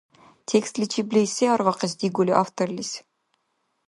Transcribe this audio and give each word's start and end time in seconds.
Текстличибли 0.49 1.23
се 1.35 1.45
аргъахъес 1.53 1.93
дигули 1.99 2.31
авторлис? 2.43 2.91